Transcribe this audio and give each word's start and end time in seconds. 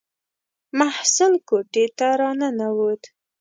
محصل 0.77 1.33
کوټې 1.47 1.85
ته 1.97 2.07
را 2.19 2.31
ننووت. 2.39 3.01